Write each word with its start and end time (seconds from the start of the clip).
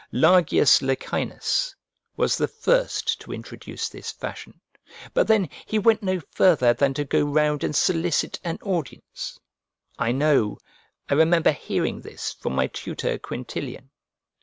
Largius 0.11 0.81
Licinus 0.81 1.75
was 2.17 2.35
the 2.35 2.47
first 2.47 3.19
to 3.21 3.31
introduce 3.31 3.87
this 3.87 4.11
fashion; 4.11 4.59
but 5.13 5.27
then 5.27 5.47
he 5.67 5.77
went 5.77 6.01
no 6.01 6.19
farther 6.31 6.73
than 6.73 6.95
to 6.95 7.05
go 7.05 7.21
round 7.23 7.63
and 7.63 7.75
solicit 7.75 8.39
an 8.43 8.57
audience. 8.63 9.39
I 9.99 10.11
know, 10.11 10.57
I 11.07 11.13
remember 11.13 11.51
hearing 11.51 12.01
this 12.01 12.33
from 12.33 12.55
my 12.55 12.65
tutor 12.65 13.19
Quinctilian. 13.19 13.91